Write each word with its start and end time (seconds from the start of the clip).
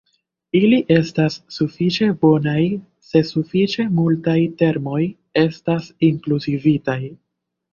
Ili 0.59 0.77
estas 0.93 1.35
sufiĉe 1.57 2.07
bonaj 2.23 2.63
se 3.09 3.23
sufiĉe 3.33 3.87
multaj 3.99 4.37
termoj 4.63 5.01
estas 5.45 5.93
inkluzivitaj. 6.09 7.01